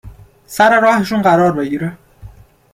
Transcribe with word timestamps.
.سر 0.47 0.79
راهشون 0.79 1.21
قرار 1.21 1.51
بگیره 1.51 1.97